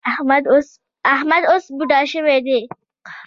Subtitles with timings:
[1.11, 2.59] احمد اوس بوډا شوی دی.